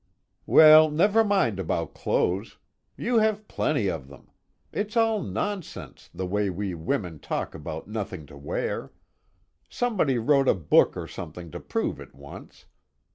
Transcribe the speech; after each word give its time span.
"Well, 0.47 0.89
never 0.89 1.23
mind 1.23 1.59
about 1.59 1.93
clothes. 1.93 2.57
You 2.97 3.19
have 3.19 3.47
plenty 3.47 3.87
of 3.87 4.07
them. 4.07 4.31
It's 4.71 4.97
all 4.97 5.21
nonsense, 5.21 6.09
the 6.11 6.25
way 6.25 6.49
we 6.49 6.73
women 6.73 7.19
talk 7.19 7.53
about 7.53 7.87
nothing 7.87 8.25
to 8.25 8.35
wear. 8.35 8.91
Somebody 9.69 10.17
wrote 10.17 10.47
a 10.47 10.55
book 10.55 10.97
or 10.97 11.07
something 11.07 11.51
to 11.51 11.59
prove 11.59 11.99
it 11.99 12.15
once. 12.15 12.65